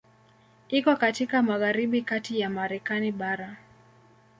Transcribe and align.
Iko 0.69 0.95
katika 0.95 1.43
magharibi 1.43 2.01
kati 2.01 2.39
ya 2.39 2.49
Marekani 2.49 3.11
bara. 3.11 3.57